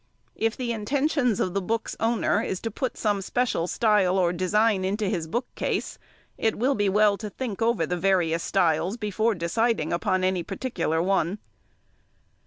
If 0.35 0.57
the 0.57 0.71
intentions 0.71 1.39
of 1.39 1.53
the 1.53 1.61
books' 1.61 1.95
owner 1.99 2.41
is 2.41 2.59
to 2.61 2.71
put 2.71 2.97
some 2.97 3.21
special 3.21 3.67
style 3.67 4.17
or 4.17 4.33
design 4.33 4.83
into 4.83 5.07
his 5.07 5.27
bookcase, 5.27 5.99
it 6.39 6.55
will 6.57 6.73
be 6.73 6.89
well 6.89 7.17
to 7.17 7.29
think 7.29 7.61
over 7.61 7.85
the 7.85 7.97
various 7.97 8.41
styles 8.41 8.97
before 8.97 9.35
deciding 9.35 9.93
upon 9.93 10.23
any 10.23 10.41
particular 10.41 11.03
one. 11.03 11.37